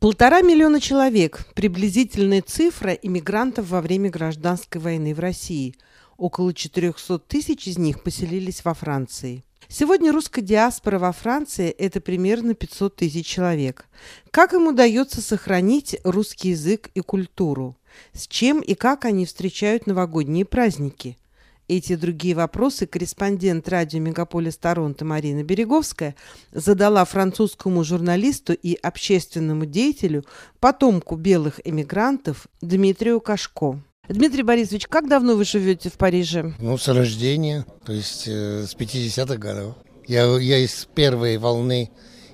[0.00, 5.74] Полтора миллиона человек– приблизительная цифра иммигрантов во время гражданской войны в России.
[6.16, 9.42] Около 400 тысяч из них поселились во Франции.
[9.66, 13.86] Сегодня русская диаспора во Франции– это примерно 500 тысяч человек.
[14.30, 17.76] Как им удается сохранить русский язык и культуру?
[18.12, 21.18] С чем и как они встречают новогодние праздники–
[21.68, 26.16] эти другие вопросы корреспондент радио «Мегаполис Торонто» Марина Береговская
[26.50, 30.24] задала французскому журналисту и общественному деятелю,
[30.60, 33.80] потомку белых эмигрантов Дмитрию Кашко.
[34.08, 36.54] Дмитрий Борисович, как давно вы живете в Париже?
[36.58, 39.74] Ну, с рождения, то есть э, с 50-х годов.
[40.06, 41.90] Я, я из первой волны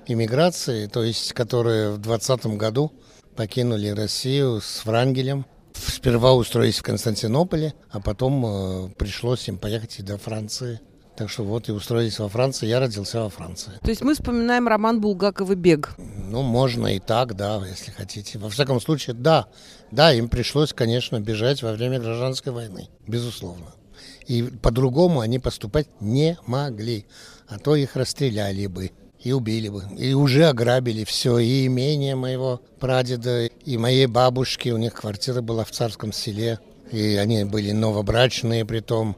[0.07, 2.93] иммиграции, то есть которые в 20 году
[3.35, 10.03] покинули Россию с Врангелем– Сперва устроились в Константинополе, а потом э, пришлось им поехать и
[10.03, 10.81] до Франции.
[11.17, 12.67] Так что вот и устроились во Франции.
[12.67, 13.73] Я родился во Франции.
[13.83, 15.95] То есть мы вспоминаем роман Булгакова «Бег».
[15.99, 18.39] Ну, можно и так, да, если хотите.
[18.39, 19.47] Во всяком случае, да.
[19.93, 22.89] Да, им пришлось, конечно, бежать во время гражданской войны.
[23.07, 23.67] Безусловно.
[24.27, 27.07] И по-другому они поступать не могли.
[27.47, 28.91] А то их расстреляли бы
[29.25, 29.85] и убили бы.
[29.99, 34.69] И уже ограбили все, и имение моего прадеда, и моей бабушки.
[34.69, 36.61] У них квартира была в Царском селе,
[36.93, 39.17] и они были новобрачные при том.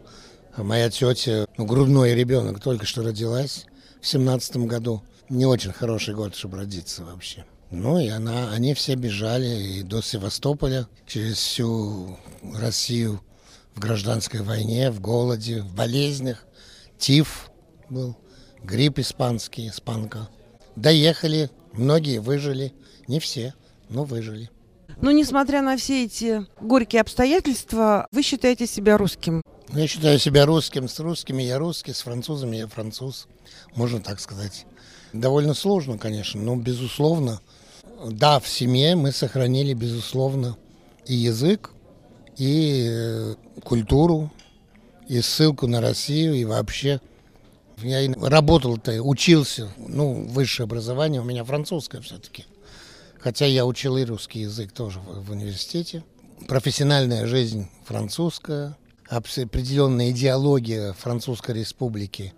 [0.55, 3.67] А моя тетя, ну, грудной ребенок, только что родилась
[4.01, 5.03] в семнадцатом году.
[5.29, 7.45] Не очень хороший год, чтобы родиться вообще.
[7.73, 12.17] Ну и она, они все бежали и до Севастополя, через всю
[12.55, 13.21] Россию
[13.75, 16.45] в гражданской войне, в голоде, в болезнях.
[16.97, 17.51] Тиф
[17.91, 18.17] был
[18.63, 20.29] грипп испанский, испанка.
[20.75, 22.73] Доехали, многие выжили,
[23.09, 23.55] не все,
[23.89, 24.51] но выжили.
[25.01, 29.43] Но несмотря на все эти горькие обстоятельства, вы считаете себя русским?
[29.73, 30.89] Я считаю себя русским.
[30.89, 33.27] С русскими я русский, с французами я француз.
[33.75, 34.65] Можно так сказать.
[35.13, 37.41] Довольно сложно, конечно, но безусловно.
[38.07, 40.57] Да, в семье мы сохранили, безусловно,
[41.07, 41.71] и язык,
[42.37, 43.35] и э,
[43.65, 44.31] культуру,
[45.09, 47.01] и ссылку на Россию, и вообще–
[47.79, 52.47] я работал-то, учился, ну, высшее образование у меня французское все-таки.
[53.19, 56.05] Хотя я учил и русский язык тоже в, в университете.
[56.49, 58.77] Профессиональная жизнь французская,
[59.09, 62.35] определенная идеология Французской республики.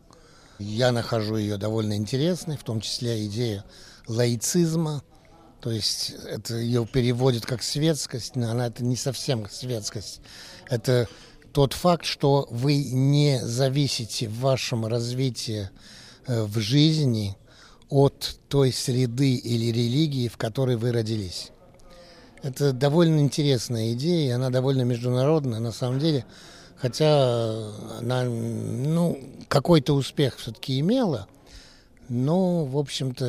[0.59, 3.65] Я нахожу ее довольно интересной, в том числе идея
[4.07, 5.03] лаицизма,
[5.61, 10.21] то есть это ее переводит как светскость, но она это не совсем светскость.
[10.69, 11.09] Это
[11.53, 15.71] тот факт, что вы не зависите в вашем развитии
[16.27, 17.37] э, в жизни
[17.89, 21.51] от той среды или религии, в которой вы родились.
[22.43, 26.25] Это довольно интересная идея, и она довольно международная на самом деле,
[26.77, 31.27] хотя она ну, какой-то успех все-таки имела,
[32.09, 33.25] но, в общем-то,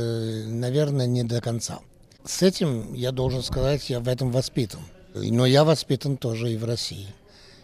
[0.47, 1.79] наверное, не до конца.
[2.25, 4.81] С этим, я должен сказать, я в этом воспитан.
[5.15, 7.07] Но я воспитан тоже и в России.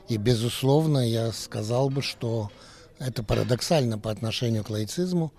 [0.08, 2.52] И, безусловно, я сказал бы, что
[3.00, 5.34] это парадоксально по отношению к лаицизму.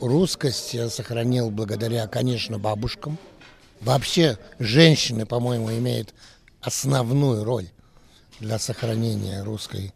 [0.00, 3.18] Русскость я сохранил благодаря, конечно, бабушкам.
[3.80, 6.14] Вообще, женщины, по-моему, имеют
[6.60, 7.68] основную роль
[8.40, 9.92] для сохранения русской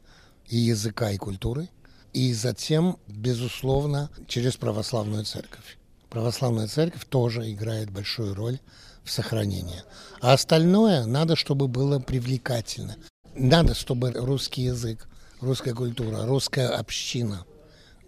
[0.49, 1.69] и языка, и культуры.
[2.13, 5.79] И затем, безусловно, через православную церковь.
[6.11, 8.59] Православная церковь тоже играет большую роль
[9.05, 9.83] в сохранении.
[10.21, 12.97] А остальное надо, чтобы было привлекательно.
[13.41, 15.07] Надо, чтобы русский язык,
[15.41, 17.45] русская культура, русская община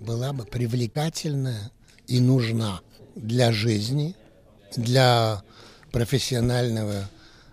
[0.00, 1.70] была бы привлекательная
[2.08, 2.80] и нужна
[3.14, 4.16] для жизни,
[4.74, 5.44] для
[5.92, 7.08] профессионального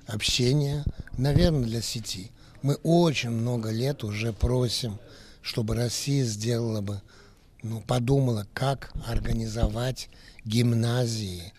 [0.07, 0.83] общения,
[1.19, 2.31] наверное, для сети.
[2.63, 4.97] Мы очень много лет уже просим,
[5.44, 7.03] чтобы Россия сделала бы,
[7.61, 10.09] ну, подумала, как организовать
[10.45, 11.53] гимназии,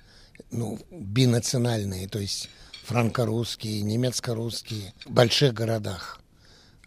[0.51, 2.49] ну, бинациональные, то есть
[2.89, 6.21] франко-русские, немецко-русские, в больших городах.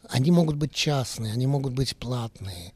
[0.10, 2.74] Они могут быть частные, они могут быть платные,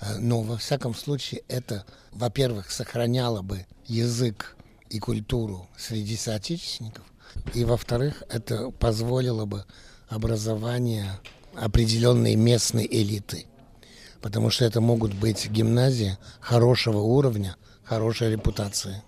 [0.00, 4.56] э, но во всяком случае это, во-первых, сохраняло бы язык
[4.90, 7.04] и культуру среди соотечественников,
[7.54, 9.64] и, во-вторых, это позволило бы
[10.08, 11.20] образование
[11.54, 13.46] определенной местной элиты,
[14.20, 17.54] потому что это могут быть гимназии хорошего уровня,
[17.84, 19.04] хорошей репутации.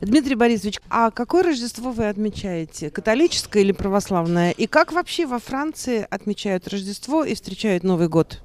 [0.00, 2.90] Дмитрий Борисович, а какое Рождество вы отмечаете?
[2.90, 4.50] Католическое или православное?
[4.50, 8.42] И как вообще во Франции отмечают Рождество и встречают Новый год?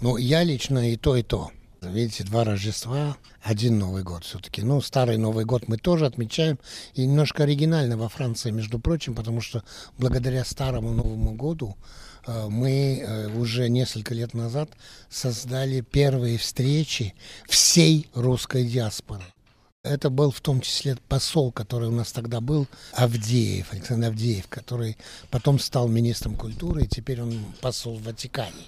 [0.00, 1.50] Ну, я лично и то, и то.
[1.82, 4.62] Видите, два Рождества, один Новый год все-таки.
[4.62, 6.58] Ну, старый Новый год мы тоже отмечаем.
[6.94, 9.62] И немножко оригинально во Франции, между прочим, потому что
[9.98, 11.76] благодаря старому Новому году
[12.26, 14.70] э, мы э, уже несколько лет назад
[15.10, 17.14] создали первые встречи
[17.46, 19.24] всей русской диаспоры.
[19.86, 24.96] Это был в том числе посол, который у нас тогда был, Авдеев, Александр Авдеев, который
[25.30, 28.66] потом стал министром культуры, и теперь он посол в Ватикане.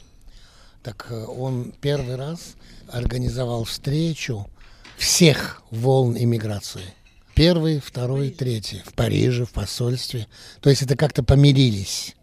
[0.82, 2.54] Так э, он первый раз
[2.88, 4.48] организовал встречу
[4.96, 6.94] всех волн иммиграции.
[7.34, 8.82] Первый, второй, третий.
[8.84, 10.26] В Париже, в посольстве.
[10.60, 12.16] То есть это как-то помирились.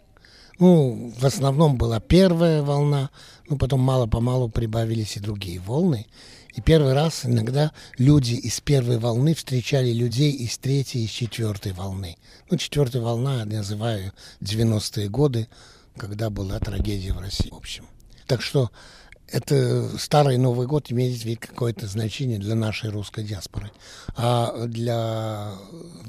[0.60, 3.10] Ну, в основном была первая волна,
[3.50, 6.06] ну, потом мало-помалу прибавились и другие волны.
[6.56, 12.18] И первый раз иногда люди из первой волны встречали людей из третьей и четвертой волны.
[12.50, 15.50] Ну, четвертая волна, я называю 90-е годы,
[15.98, 17.86] когда была трагедия в России, в общем.
[18.26, 18.72] Так что
[19.28, 23.72] это старый Новый год имеет ведь какое-то значение для нашей русской диаспоры.
[24.16, 25.52] А для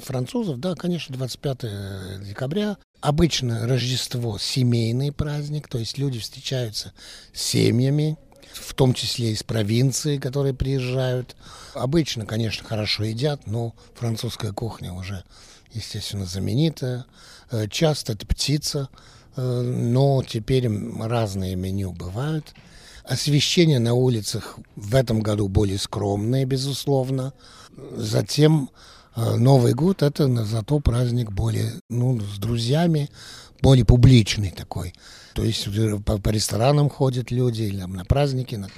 [0.04, 2.76] французов, да, конечно, 25 декабря.
[3.00, 6.92] Обычно Рождество– семейный праздник, то есть люди встречаются
[7.32, 8.16] с семьями,
[8.56, 11.36] в том числе из провинции, которые приезжают.
[11.74, 15.24] Обычно, конечно, хорошо едят, но французская кухня уже,
[15.72, 17.06] естественно, знаменитая.
[17.50, 18.88] Э, часто это птица,
[19.36, 20.68] э, но теперь
[21.00, 22.54] разные меню бывают.
[23.04, 27.34] Освещение на улицах в этом году более скромное, безусловно.
[27.94, 28.70] Затем
[29.14, 33.10] э, Новый год– это зато праздник более, ну, с друзьями,
[33.62, 34.94] более публичный такой.
[35.34, 35.66] То есть
[36.04, 38.68] по, по ресторанам ходят люди, или там, на праздники, на,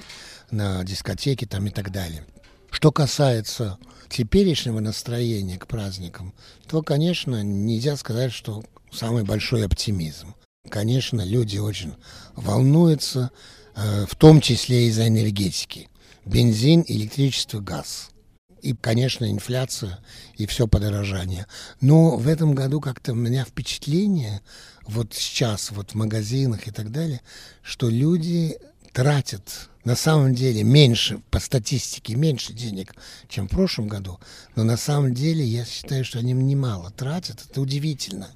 [0.51, 2.25] на дискотеки там и так далее.
[2.71, 3.77] Что касается
[4.09, 6.33] теперешнего настроения к праздникам,
[6.67, 10.35] то, конечно, нельзя сказать, что самый большой оптимизм.
[10.69, 11.93] Конечно, люди очень
[12.35, 13.31] волнуются,
[13.75, 15.89] э, в том числе из-за энергетики.
[16.25, 18.11] Бензин, электричество, газ.
[18.61, 19.99] И, конечно, инфляция
[20.35, 21.47] и все подорожание.
[21.81, 24.41] Но в этом году как-то у меня впечатление,
[24.85, 27.21] вот сейчас вот в магазинах и так далее,
[27.61, 28.57] что люди
[28.91, 32.93] тратят на самом деле меньше, по статистике, меньше денег,
[33.27, 34.19] чем в прошлом году.
[34.55, 37.45] Но на самом деле я считаю, что они немало тратят.
[37.49, 38.29] Это удивительно.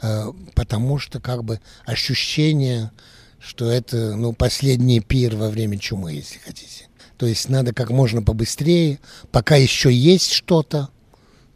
[0.00, 2.92] Э, потому что как бы ощущение,
[3.46, 6.88] что это ну, последний пир во время чумы, если хотите.
[7.16, 8.98] То есть надо как можно побыстрее,
[9.30, 10.88] пока еще есть что-то,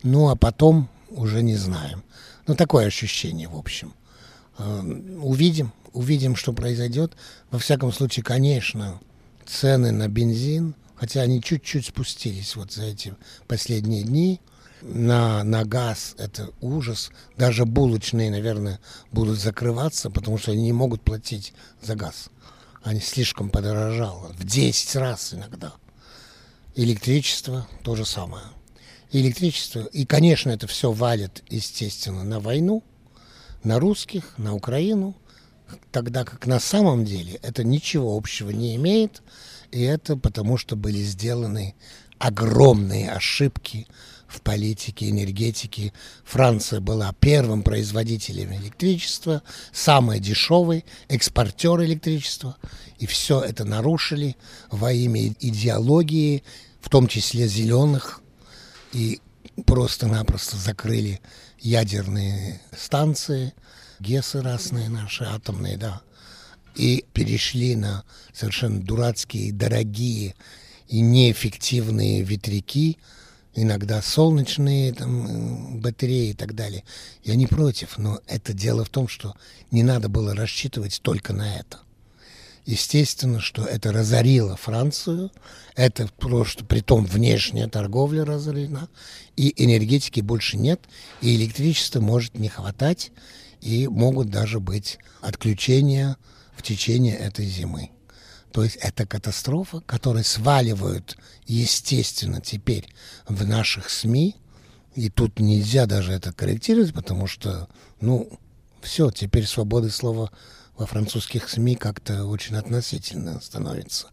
[0.05, 2.05] ну а потом уже не знаем.
[2.47, 3.93] Ну такое ощущение, в общем.
[4.57, 4.83] Э,
[5.21, 7.15] увидим, увидим, что произойдет.
[7.51, 9.01] Во всяком случае, конечно,
[9.45, 13.15] цены на бензин, хотя они чуть-чуть спустились вот за эти
[13.49, 14.41] последние дни,
[14.83, 17.11] на, на газ это ужас.
[17.37, 18.81] Даже булочные, наверное,
[19.13, 22.31] будут закрываться, потому что они не могут платить за газ.
[22.83, 24.33] Они слишком подорожало.
[24.39, 25.73] В 10 раз иногда.
[26.75, 28.45] Электричество то же самое.
[29.13, 29.81] Электричество.
[29.87, 32.83] И, конечно, это все валит, естественно, на войну,
[33.65, 35.17] на русских, на Украину,
[35.91, 39.23] тогда как на самом деле это ничего общего не имеет,
[39.73, 41.75] и это потому, что были сделаны
[42.19, 43.87] огромные ошибки
[44.31, 45.93] в политике, энергетике.
[46.25, 49.43] Франция была первым производителем электричества,
[49.73, 52.57] самый дешевый экспортер электричества.
[52.99, 54.37] И все это нарушили
[54.71, 56.45] во имя идеологии,
[56.81, 58.21] в том числе зеленых,
[58.93, 59.21] и
[59.67, 61.21] просто-напросто закрыли
[61.59, 63.53] ядерные станции,
[63.99, 66.01] ГЕСы разные наши, атомные, да,
[66.75, 70.35] и перешли на совершенно дурацкие, дорогие
[70.89, 72.99] и неэффективные ветряки,
[73.61, 76.85] иногда солнечные там, батареи и так далее.
[77.23, 79.35] Я не против, но это дело в том, что
[79.71, 81.81] не надо было рассчитывать только на это.
[82.67, 85.33] Естественно, что это разорило Францию,
[85.75, 88.89] это просто, при том внешняя торговля разорена,
[89.37, 90.81] и энергетики больше нет,
[91.21, 93.13] и электричества может не хватать,
[93.61, 96.17] и могут даже быть отключения
[96.57, 97.91] в течение этой зимы.
[98.53, 101.17] То есть это катастрофа, которую сваливают,
[101.47, 102.89] естественно, теперь
[103.29, 104.37] в наших СМИ.
[104.95, 107.69] И тут нельзя даже это корректировать, потому что,
[108.01, 108.29] ну,
[108.83, 110.31] все, теперь свободы слова
[110.77, 114.09] во французских СМИ как-то очень относительно становится.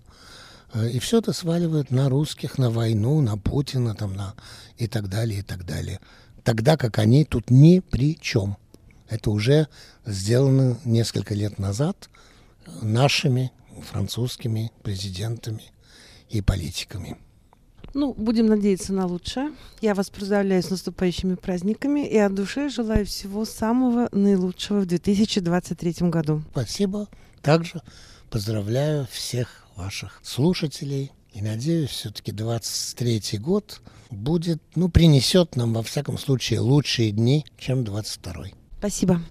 [0.73, 4.35] Э, и все это сваливают на русских, на войну, на Путина там, на...
[4.77, 5.99] и так далее, и так далее.
[6.43, 8.57] Тогда как они тут ни при чем.
[9.09, 9.67] Это уже
[10.05, 12.09] сделано несколько лет назад
[12.81, 13.51] нашими
[13.81, 15.71] французскими президентами
[16.29, 17.17] и политиками.
[17.93, 19.51] Ну, будем надеяться на лучшее.
[19.81, 26.09] Я вас поздравляю с наступающими праздниками и от души желаю всего самого наилучшего в 2023
[26.09, 26.43] году.
[26.51, 27.07] Спасибо.
[27.41, 27.81] Также
[28.29, 31.11] поздравляю всех ваших слушателей.
[31.33, 37.83] И надеюсь, все-таки 23 год будет, ну, принесет нам, во всяком случае, лучшие дни, чем
[37.83, 38.53] 22 -й.
[38.79, 39.21] Спасибо.